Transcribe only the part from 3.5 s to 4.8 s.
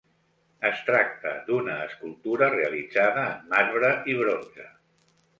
marbre i bronze.